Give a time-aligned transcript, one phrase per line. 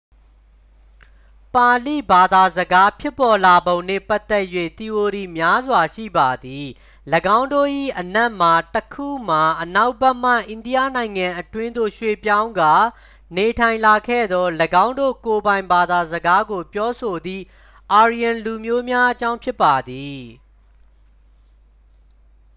[1.55, 4.45] ပါဠိဘာသာစကားဖြစ်ပေါ်လာပုံနှင့် ပတ်သက်၍
[4.77, 6.65] သီအိုရီများစွာ ရှိပါသည်
[7.37, 12.73] ၎င်းတို့၏အနက်မှတစ်ခုမှာ အနောက်ဘက်မှ အိန္ဒိယနိုင်ငံအတွင်းသို့ရွှေ့ပြောင်းကာ
[13.35, 14.45] နေထိုင်လာခဲ့သော
[14.85, 17.43] ၎င်းတို့ကိုယ်ပိုင် ဘာသာစကားကိုပြောဆိုသည့်
[17.99, 20.19] aryan လူမျိုးများအကြောင်း ဖြစ်ပါသည်